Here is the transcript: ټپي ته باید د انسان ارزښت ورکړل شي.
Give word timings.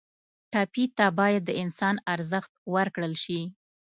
ټپي 0.51 0.85
ته 0.97 1.05
باید 1.19 1.41
د 1.45 1.51
انسان 1.63 1.95
ارزښت 2.13 2.51
ورکړل 2.73 3.13
شي. 3.23 3.41